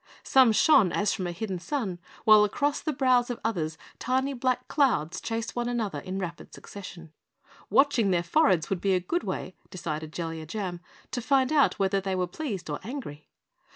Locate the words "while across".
2.25-2.81